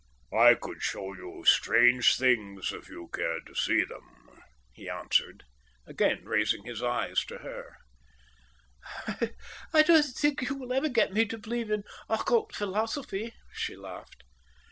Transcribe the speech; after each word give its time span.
"I 0.35 0.55
could 0.55 0.81
show 0.81 1.13
you 1.13 1.43
strange 1.45 2.15
things 2.17 2.73
if 2.73 2.89
you 2.89 3.07
cared 3.13 3.45
to 3.45 3.53
see 3.53 3.83
them," 3.83 4.41
he 4.73 4.89
answered, 4.89 5.43
again 5.85 6.25
raising 6.25 6.63
his 6.65 6.81
eyes 6.81 7.19
to 7.25 7.37
hers. 7.37 9.27
"I 9.71 9.83
don't 9.83 10.01
think 10.01 10.41
you 10.41 10.55
will 10.57 10.73
ever 10.73 10.89
get 10.89 11.13
me 11.13 11.25
to 11.27 11.37
believe 11.37 11.69
in 11.69 11.83
occult 12.09 12.55
philosophy," 12.55 13.35
she 13.53 13.75
laughed. 13.75 14.23